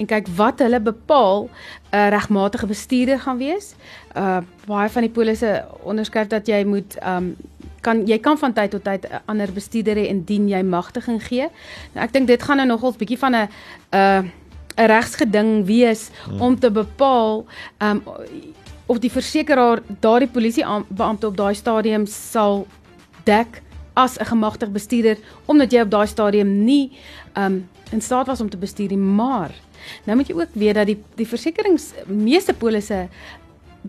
[0.00, 3.74] en kyk wat hulle bepaal 'n uh, regmatige bestuurder gaan wees.
[4.16, 7.36] Uh baie van die polisse onderskryf dat jy moet um
[7.80, 11.48] kan jy kan van tyd tot tyd 'n ander bestuurder hê indien jy magtiging gee.
[11.92, 13.48] Nou ek dink dit gaan nou nogals bietjie van 'n
[13.92, 14.22] uh
[14.80, 16.40] 'n regsgeding wees hmm.
[16.40, 17.44] om te bepaal
[17.78, 18.02] um
[18.86, 22.66] of die versekeraar daardie polisie beampte op daai stadium sal
[23.24, 23.62] dek
[23.94, 25.16] as 'n gemagtigde bestuurder
[25.46, 26.92] omdat jy op daai stadium nie
[27.36, 29.50] um in staat was om te bestuur nie maar
[30.04, 33.08] nou moet jy ook weet dat die die versekerings meeste polisse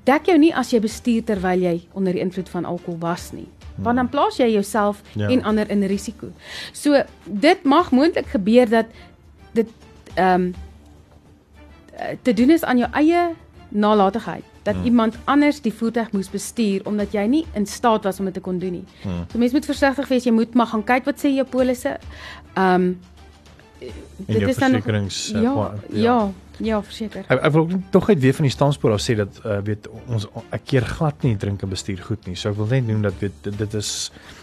[0.03, 3.47] dek jou nie as jy bestuur terwyl jy onder die invloed van alkohol was nie
[3.75, 3.83] hmm.
[3.83, 5.27] want dan plaas jy jouself ja.
[5.27, 6.31] en ander in risiko.
[6.71, 8.85] So dit mag moontlik gebeur dat
[9.53, 9.69] dit
[10.17, 10.53] um
[12.21, 13.29] te doen is aan jou eie
[13.69, 14.83] nalatigheid dat hmm.
[14.83, 18.43] iemand anders die voertuig moes bestuur omdat jy nie in staat was om dit te
[18.43, 18.83] kon doen nie.
[19.01, 19.23] Hmm.
[19.31, 21.97] So mense moet versigtig wees, jy moet maar gaan kyk wat sê jou polisse.
[22.53, 22.99] Ehm um,
[24.27, 24.81] dit is dan ja,
[25.41, 25.53] ja,
[25.89, 26.17] ja,
[26.63, 27.25] ja, verseker.
[27.27, 29.87] Ek, ek wil ook tog net weer van die standspoor af sê dat uh, weet
[30.07, 32.35] ons ek keer glad nie drink en bestuur goed nie.
[32.39, 33.91] So ek wil net noem dat weet dit, dit is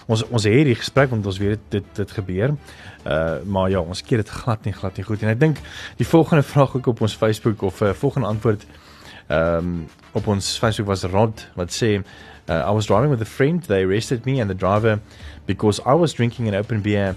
[0.07, 2.57] ons ons het hierdie gesprek want ons weet dit dit, dit gebeur.
[3.05, 5.63] Uh maar ja, ons keer dit glad nie glad nie goed en ek dink
[6.01, 8.67] die volgende vraag ook op ons Facebook of 'n uh, volgende antwoord
[9.29, 12.01] ehm um, op ons Facebook was Rod wat sê
[12.49, 15.01] uh, I was driving with a friend they arrested me and the driver
[15.45, 17.15] because I was drinking an open beer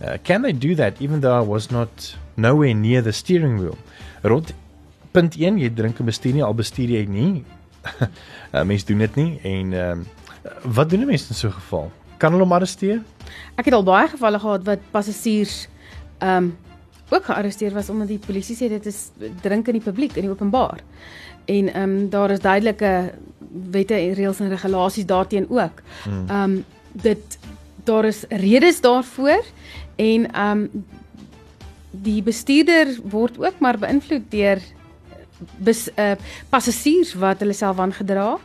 [0.00, 3.76] uh, can they do that even though I was not nowhere near the steering wheel.
[4.22, 4.52] Rod
[5.12, 7.32] punt 1 jy drink en bestuur nie al bestuur jy nie.
[8.50, 11.84] Uh, mense doen dit nie en ehm um, wat doen mense in so 'n geval?
[12.18, 12.98] Kan hulle hom arresteer?
[13.54, 15.68] Ek het al baie gevalle gehad wat passasiers
[16.18, 16.56] ehm um,
[17.10, 19.10] ook gearresteer was omdat die polisie sê dit is
[19.42, 20.82] drink in die publiek in die openbaar.
[21.44, 23.12] En ehm um, daar is duidelike
[23.70, 25.82] wette en reëls en regulasies daarteen ook.
[26.04, 26.28] Hmm.
[26.28, 27.38] Ehm um, dit
[27.84, 29.44] daar is redes daarvoor
[29.96, 30.84] en ehm um,
[31.90, 34.62] die bestuurder word ook maar beïnvloed deur
[35.56, 36.12] bes, uh,
[36.48, 38.38] passasiers wat hulle self aangedra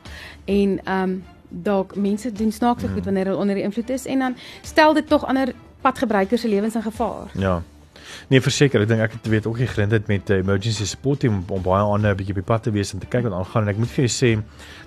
[0.46, 1.24] en ehm um,
[1.56, 3.04] dalk mense doen snaakse goed hmm.
[3.04, 6.76] wanneer hulle onder die invloed is en dan stel dit tog ander padgebruikers se lewens
[6.76, 7.30] in gevaar.
[7.34, 7.62] Ja.
[8.30, 11.42] Nee, verseker, ek dink ek het weet ook nie geleentheid met uh, emergency support team
[11.42, 13.34] om, om baie ander 'n bietjie op die pad te wees en te kyk wat
[13.34, 14.32] aangaan en ek moet vir jou sê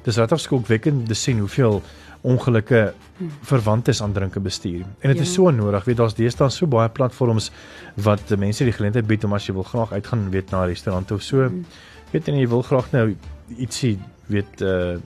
[0.05, 1.83] dis regtig skokwekkend te sien hoeveel
[2.27, 2.95] ongelukke
[3.47, 4.83] verwant is aan drinke bestuur.
[5.01, 5.23] En dit ja.
[5.23, 5.85] is so nodig.
[5.85, 7.51] Weet daar's deesdae so baie platforms
[7.95, 11.11] wat mense die geleentheid bied om as jy wil graag uitgaan weet na 'n restaurant
[11.11, 11.47] of so.
[11.47, 11.65] Hmm.
[12.11, 13.15] Weet en jy wil graag nou
[13.57, 14.99] ietsie weet uh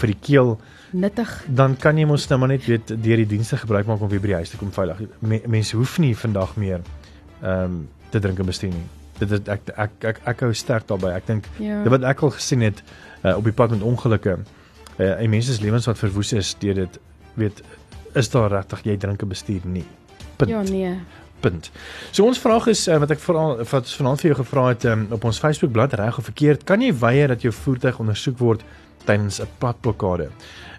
[0.00, 0.60] vir die keel
[0.92, 1.28] nuttig.
[1.48, 4.20] Dan kan jy mos nou maar net weet deur die dienste gebruik maak om weer
[4.22, 5.02] by die huis te kom veilig.
[5.20, 6.80] Mense hoef nie vandag meer
[7.42, 8.86] ehm um, te drink en bestuur nie.
[9.20, 11.12] Dit is ek ek ek ek hou sterk daarbey.
[11.14, 11.82] Ek dink ja.
[11.84, 12.82] wat ek al gesien het
[13.22, 16.74] uh, op die pad met ongelukke uh, en mense se lewens wat verwoes is deur
[16.74, 16.98] dit
[17.38, 17.62] weet
[18.18, 19.86] is daar regtig jy drink en bestuur nie.
[20.36, 20.50] Punt.
[20.50, 20.94] Ja nee.
[21.40, 21.70] Punt.
[22.10, 25.06] So ons vraag is uh, wat ek veral wat vanaand vir jou gevra het um,
[25.16, 28.64] op ons Facebook bladsy reg of verkeerd, kan jy weier dat jou voertuig ondersoek word
[29.06, 30.28] tydens 'n padblokkade?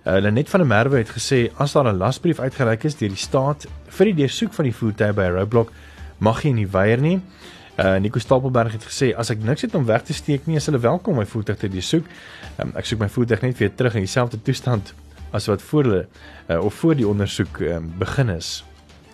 [0.01, 3.09] Uh, hulle net van der Merwe het gesê as daar 'n lasbrief uitgereik is deur
[3.09, 5.71] die staat vir die deursoek van die voertuig by 'n roadblock
[6.21, 7.17] mag jy nie weier nie.
[7.81, 10.67] Uh Nico Stapelberg het gesê as ek niks het om weg te steek nie, is
[10.69, 12.09] hulle welkom my voertuig te besoek.
[12.61, 14.93] Um, ek soek my voertuig net weer terug in dieselfde toestand
[15.31, 18.59] as wat voor hulle uh, of voor die ondersoek um, begin is.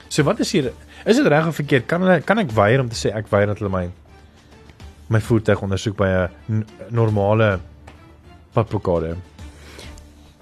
[0.10, 0.72] So wat is hier
[1.06, 1.88] is dit reg of verkeerd?
[1.88, 3.88] Kan hulle kan ek weier om te sê ek weier dat hulle my
[5.08, 6.10] my voertuig ondersoek by
[6.52, 7.60] 'n normale
[8.54, 9.16] padblokkade?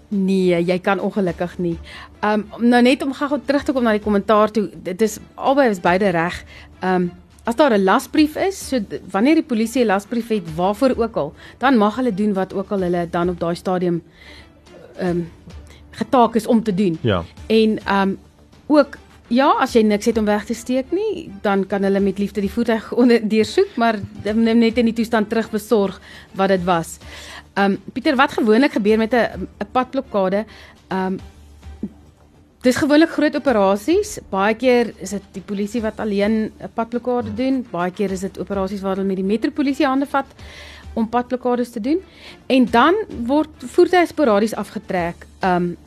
[0.08, 1.76] Nee, jy kan ongelukkig nie.
[2.24, 5.70] Um nou net om gou terug te kom na die kommentaar toe, dit is albei
[5.70, 6.44] is beide reg.
[6.84, 7.12] Um
[7.46, 8.80] as daar 'n lasbrief is, so
[9.12, 12.72] wanneer die polisie 'n lasbrief het waarvoor ook al, dan mag hulle doen wat ook
[12.72, 14.04] al hulle dan op daai stadium
[15.02, 15.32] um
[15.91, 16.98] getaak is om te doen.
[17.02, 17.24] Ja.
[17.48, 18.18] En um
[18.68, 22.20] ook Ja, as jy niks het om weg te steek nie, dan kan hulle met
[22.20, 26.02] liefde die voertuig onder deursoek, maar neem net in die toestand terug besorg
[26.36, 27.00] wat dit was.
[27.00, 30.46] Ehm um, Pieter, wat gewoonlik gebeur met 'n 'n padblokkade?
[30.88, 31.20] Ehm um,
[32.65, 34.15] Dis gewoonlik groot operasies.
[34.32, 37.65] Baie keer is dit die polisie wat alleen 'n padblokkade doen.
[37.72, 40.26] Baie keer is dit operasies waar hulle met die metropolisie hande vat
[40.94, 42.00] om padblokkades te doen.
[42.48, 45.28] En dan word voertuie sporadies afgetrek.
[45.44, 45.78] Um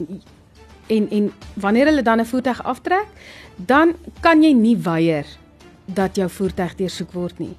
[0.87, 3.07] en en wanneer hulle dan 'n voertuig aftrek,
[3.57, 5.27] dan kan jy nie weier
[5.85, 7.57] dat jou voertuig deursoek word nie.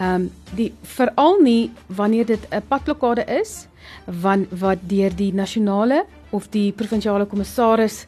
[0.00, 0.14] Hmm.
[0.14, 3.66] Um die veral nie wanneer dit 'n padblokkade is
[4.06, 8.06] van wat deur die nasionale of die provinsiale kommissaris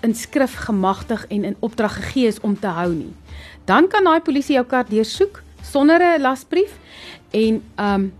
[0.00, 3.14] in skrif gemagtig en in opdrag gegee is om te hou nie.
[3.64, 6.78] Dan kan daai polisie jou kar deursoek sonder 'n lasbrief
[7.30, 8.12] en um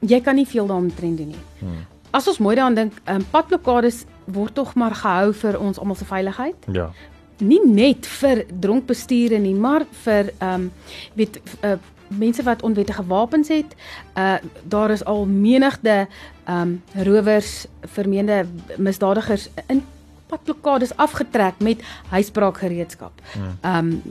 [0.00, 1.44] jy kan nie veel daaromtrent doen nie.
[1.58, 1.86] Hmm.
[2.10, 6.04] As ons mooi daaraan dink, um, padblokkades word tog maar gehou vir ons almal se
[6.04, 6.56] veiligheid.
[6.72, 6.90] Ja.
[7.38, 10.70] Nie net vir dronk bestuure nie, maar vir um
[11.14, 11.76] weet uh,
[12.08, 13.74] mense wat onwettige wapens het.
[14.14, 16.06] Uh daar is al menigde
[16.48, 19.84] um rowers, vermeende misdadigers in
[20.26, 23.12] padblokkades afgetrek met huisbraakgereedskap.
[23.60, 24.02] Ehm um,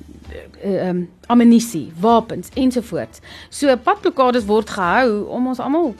[0.62, 3.20] ehm um, ammunisie, wapens ensovoorts.
[3.50, 5.96] So padblokkades word gehou om ons almal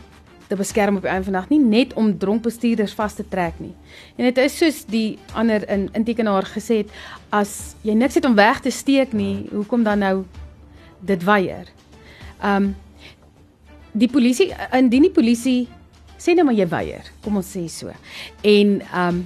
[0.48, 3.26] te beskerm op die einde van die dag, nie net om dronk bestuurders vas te
[3.30, 3.74] trek nie.
[4.16, 6.92] En dit is soos die ander in intekenaar gesê het,
[7.34, 10.16] as jy niks het om weg te steek nie, hoekom dan nou
[11.06, 11.72] dit weier?
[12.46, 12.76] Ehm um,
[13.96, 15.68] die polisie indien die polisie
[16.20, 17.94] sê net maar jy weier, kom ons sê so.
[18.42, 19.24] En ehm um,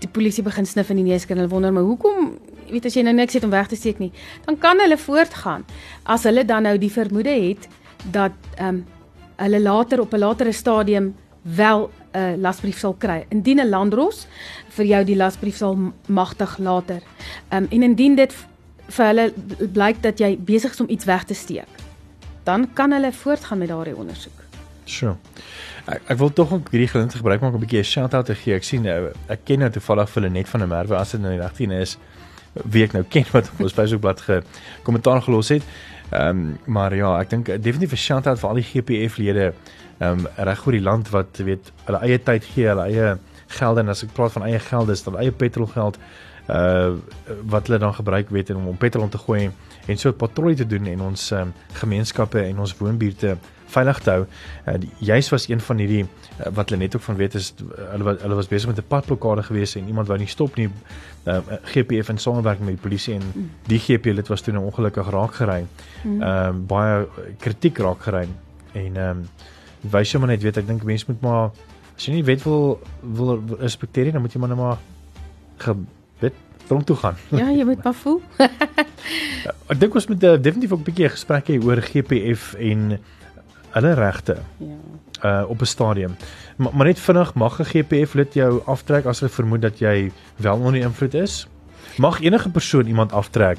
[0.00, 2.32] die polisie begin snif in die neus kan hulle wonder maar hoekom
[2.70, 4.10] weet as jy nou niks het om weg te steek nie
[4.46, 5.62] dan kan hulle voortgaan
[6.10, 7.68] as hulle dan nou die vermoede het
[8.10, 8.82] dat ehm um,
[9.34, 14.26] hulle later op 'n latere stadium wel 'n uh, lasbrief sal kry indien 'n landros
[14.68, 17.02] vir jou die lasbrief sal magtig later
[17.48, 18.34] ehm um, en indien dit
[18.88, 19.32] vir hulle
[19.72, 21.83] blyk dat jy besig is om iets weg te steek
[22.44, 24.44] dan kan hulle voortgaan met daardie ondersoek
[24.84, 25.16] Sure.
[25.88, 28.34] Ek, ek wil tog ook hierdie geleentheid gebruik maak om 'n bietjie 'n shout-out te
[28.34, 28.54] gee.
[28.54, 31.32] Ek sien nou ek ken nou toevallig vir net van 'n merwe as dit nou
[31.32, 31.96] die 18 is
[32.52, 34.42] wie ek nou ken wat op ons Facebookblad ge
[34.82, 35.62] kommentaar gelos het.
[36.10, 39.54] Ehm um, maar ja, ek dink definitief 'n shout-out vir al die GPF lede
[39.98, 43.80] ehm um, reg oor die land wat weet hulle eie tyd gee, hulle eie gelde
[43.80, 45.98] en as ek praat van eie gelde, is dit eie petrolgeld
[46.48, 46.92] uh
[47.48, 49.50] wat hulle dan gebruik weet om om petrol te gooi
[49.86, 54.10] en so 'n patrollie te doen en ons um, gemeenskappe en ons woonbuurte veilig te
[54.10, 54.26] hou.
[54.66, 58.04] Uh, Juist was een van hierdie uh, wat hulle net ook van weet is hulle
[58.04, 60.70] wat hulle was besig met 'n padblokkade gewees en iemand wou nie stop nie.
[61.24, 63.50] Uh, GPF in samewerking met die polisie en mm.
[63.66, 65.66] die GP lid was toe nou ongelukkig raak gery.
[66.04, 66.22] Mm.
[66.22, 67.06] Ehm uh, baie
[67.38, 68.28] kritiek raak gery
[68.72, 69.28] en ehm um,
[69.90, 71.50] wys jy maar net weet ek dink mense moet maar
[71.96, 74.78] as jy nie wet wil wil respekteer nie dan moet jy maar net maar
[75.64, 76.34] gebid
[76.66, 77.16] tronk toe gaan.
[77.28, 78.20] Ja, jy moet maar voel.
[79.72, 82.98] ek dink ons moet uh, definitief ook 'n bietjie gesprek hê oor GPF en
[83.74, 84.38] hulle regte.
[84.58, 84.76] Ja.
[85.24, 86.16] Uh op 'n stadium.
[86.56, 90.12] Maar, maar net vinnig mag 'n GPF lid jou aftrek as hulle vermoed dat jy
[90.36, 91.46] wel onder invloed is?
[91.96, 93.58] Mag enige persoon iemand aftrek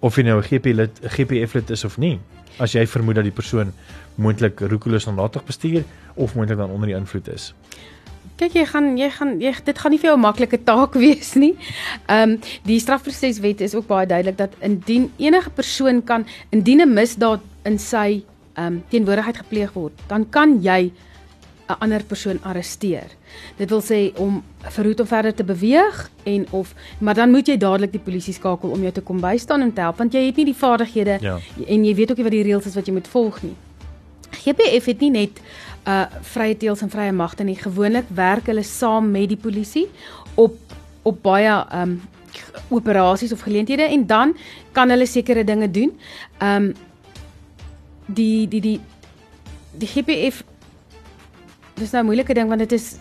[0.00, 2.20] of jy nou 'n GP lid, GPF lid is of nie?
[2.58, 3.72] As jy vermoed dat die persoon
[4.14, 7.54] moontlik roekeloos onlatig bestuur of moontlik dan onder die invloed is.
[8.38, 11.34] Kyk jy gaan jy gaan jy dit gaan nie vir jou 'n maklike taak wees
[11.34, 11.54] nie.
[12.06, 16.94] Ehm um, die strafproseswet is ook baie duidelik dat indien enige persoon kan indien 'n
[16.94, 18.22] misdaad in sy
[18.58, 20.92] um, teenwoordigheid gepleeg word, dan kan jy
[21.68, 23.10] 'n ander persoon arresteer.
[23.56, 27.56] Dit wil sê om verhoed om verder te beweeg en of maar dan moet jy
[27.56, 30.36] dadelik die polisie skakel om jou te kom bystaan en te help want jy het
[30.36, 31.38] nie die vaardighede ja.
[31.66, 33.56] en jy weet ook nie wat die reëls is wat jy moet volg nie.
[34.30, 35.40] GPF het nie net
[35.88, 37.56] uh vrye teels en vrye magte nie.
[37.56, 39.88] Gewoonlik werk hulle saam met die polisie
[40.34, 40.56] op
[41.02, 42.00] op baie um
[42.68, 44.36] operasies of geleenthede en dan
[44.72, 45.94] kan hulle sekere dinge doen.
[46.42, 46.74] Um
[48.06, 48.80] die die die
[49.78, 50.44] die GPF
[51.78, 52.96] dis nou 'n moeilike ding want dit is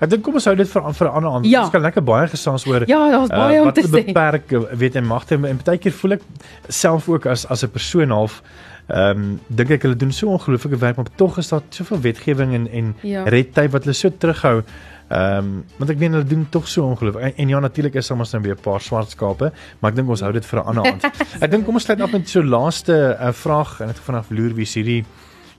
[0.00, 1.46] Ek dink kom ons hou dit vir vir 'n ander aand.
[1.46, 1.62] Ja.
[1.62, 4.04] Ons kan lekker baie gesels oor Ja, daar's uh, baie uh, om te sê.
[4.04, 6.22] Beperk weet en magte en baie keer voel ek
[6.68, 8.42] self ook as as 'n persoon half
[8.86, 12.52] ehm um, dink ek hulle doen so ongelooflike werk maar tog is daar soveel wetgewing
[12.54, 13.24] en en ja.
[13.24, 14.62] red tape wat hulle so terughou.
[15.08, 17.24] Ehm um, want ek meen hulle doen tog so ongelooflik.
[17.24, 19.96] En, en ja natuurlik is daar mos nou weer 'n paar swart skape, maar ek
[19.96, 21.04] dink ons hou dit vir 'n ander aand.
[21.44, 24.54] ek dink kom ons sluit af met so laaste uh, vraag en dit vanaf loer
[24.54, 25.04] wie hierdie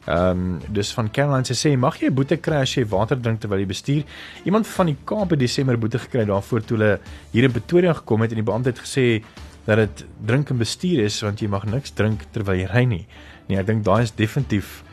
[0.08, 3.20] ehm um, dus van Caroline se sê mag jy 'n boete kry as jy water
[3.20, 4.04] drink terwyl jy bestuur?
[4.46, 7.00] Iemand van die Kaap het Desember boete gekry daarvoor toe hulle
[7.32, 9.22] hier in Pretoria gekom het en die beampte het gesê
[9.68, 13.06] dat dit drink en bestuur is want jy mag niks drink terwyl jy ry nie.
[13.50, 14.84] Nee, ek dink daai is definitief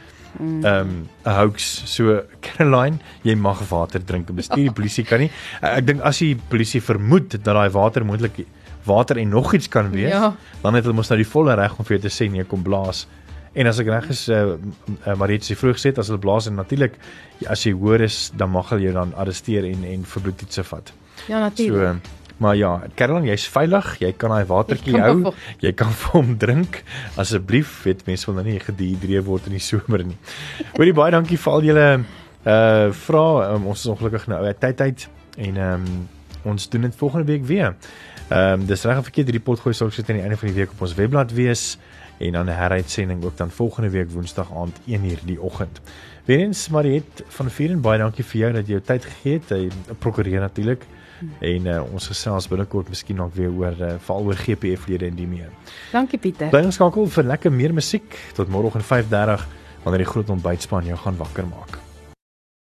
[0.41, 1.83] ehm um, 'n hoax.
[1.87, 5.31] So Caroline, jy mag water drink en bestuur die polisie kan nie.
[5.63, 8.45] Ek dink as die polisie vermoed dat daai water moontlik
[8.85, 10.35] water en nog iets kan wees, Ja.
[10.63, 12.63] dan het hulle mos nou die volle reg om vir jou te sê nee, kom
[12.63, 13.07] blaas.
[13.55, 14.57] En as ek reg is, uh,
[15.07, 16.99] uh, maar dit is vroeg gesê as hulle blaas en natuurlik
[17.49, 20.93] as jy hoor is, dan mag hulle jou dan arresteer en en vir bloedtoetse vat.
[21.29, 21.95] Ja, So, natuurlik.
[21.95, 21.95] uh,
[22.39, 23.99] maar ja, Caroline, jy's veilig.
[24.03, 25.33] Jy kan daai watertjie hou.
[25.63, 26.83] Jy kan vir hom drink.
[27.21, 30.19] Asseblief, weet mense wil nou nie gedehidreer word in die somer nie.
[30.75, 31.89] Hoorie baie dankie vir al julle
[32.45, 33.53] uh vrae.
[33.55, 36.03] Um, ons is ongelukkig nou uit tyd uit en ehm um,
[36.45, 37.77] ons doen dit volgende week weer.
[38.29, 40.59] Ehm um, dis reg of verkeerd hierdie potgooi sal sit aan die einde van die
[40.59, 41.79] week op ons webblad wees
[42.19, 45.81] en dan 'n heruitsending ook dan volgende week woensdag aand 1uur die oggend.
[46.25, 49.49] Weerens Mariet van Vieren baie dankie vir jou dat jy jou tyd gegee het.
[49.49, 49.69] Jy
[49.99, 50.87] prokureer natuurlik
[51.23, 55.19] en uh, ons gesels binnekort miskien dalk weer oor uh, veral oor GPF lede en
[55.19, 55.53] die meer.
[55.93, 56.51] Dankie Pieter.
[56.53, 59.49] Bly ingeskakel vir lekker meer musiek tot môreoggend 5:30
[59.85, 61.84] wanneer die groot ontbytspan jou gaan wakker maak.